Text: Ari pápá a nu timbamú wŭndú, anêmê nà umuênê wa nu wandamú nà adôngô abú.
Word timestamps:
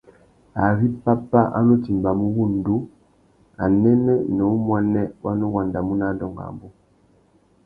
Ari 0.65 0.87
pápá 1.03 1.41
a 1.57 1.59
nu 1.67 1.75
timbamú 1.85 2.25
wŭndú, 2.37 2.75
anêmê 3.63 4.13
nà 4.35 4.43
umuênê 4.55 5.03
wa 5.23 5.31
nu 5.39 5.45
wandamú 5.55 5.93
nà 5.99 6.05
adôngô 6.11 6.41
abú. 6.49 6.67